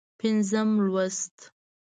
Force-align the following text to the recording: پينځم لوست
پينځم 0.19 0.69
لوست 0.85 1.35